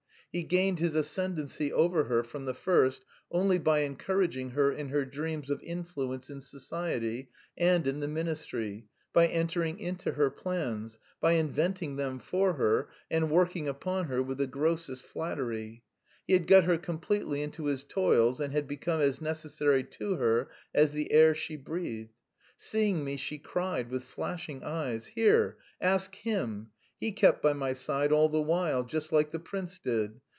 He 0.33 0.43
gained 0.43 0.79
his 0.79 0.95
ascendency 0.95 1.73
over 1.73 2.05
her 2.05 2.23
from 2.23 2.45
the 2.45 2.53
first 2.53 3.03
only 3.31 3.57
by 3.57 3.79
encouraging 3.79 4.51
her 4.51 4.71
in 4.71 4.87
her 4.87 5.03
dreams 5.03 5.49
of 5.49 5.61
influence 5.61 6.29
in 6.29 6.39
society 6.39 7.27
and 7.57 7.85
in 7.85 7.99
the 7.99 8.07
ministry, 8.07 8.87
by 9.11 9.27
entering 9.27 9.77
into 9.77 10.13
her 10.13 10.29
plans, 10.29 10.97
by 11.19 11.33
inventing 11.33 11.97
them 11.97 12.17
for 12.17 12.53
her, 12.53 12.87
and 13.09 13.29
working 13.29 13.67
upon 13.67 14.05
her 14.05 14.23
with 14.23 14.37
the 14.37 14.47
grossest 14.47 15.03
flattery. 15.03 15.83
He 16.25 16.31
had 16.31 16.47
got 16.47 16.63
her 16.63 16.77
completely 16.77 17.41
into 17.43 17.65
his 17.65 17.83
toils 17.83 18.39
and 18.39 18.53
had 18.53 18.69
become 18.69 19.01
as 19.01 19.19
necessary 19.19 19.83
to 19.83 20.15
her 20.15 20.49
as 20.73 20.93
the 20.93 21.11
air 21.11 21.35
she 21.35 21.57
breathed. 21.57 22.13
Seeing 22.55 23.03
me, 23.03 23.17
she 23.17 23.37
cried, 23.37 23.89
with 23.91 24.05
flashing 24.05 24.63
eyes: 24.63 25.07
"Here, 25.07 25.57
ask 25.81 26.15
him. 26.15 26.69
He 26.99 27.11
kept 27.11 27.41
by 27.41 27.53
my 27.53 27.73
side 27.73 28.11
all 28.11 28.29
the 28.29 28.39
while, 28.43 28.83
just 28.83 29.11
like 29.11 29.31
the 29.31 29.39
prince 29.39 29.79
did. 29.79 30.21